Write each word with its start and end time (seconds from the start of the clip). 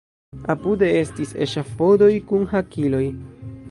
Apude 0.53 0.89
estis 1.01 1.35
eŝafodoj 1.47 2.11
kun 2.33 2.53
hakiloj. 2.57 3.09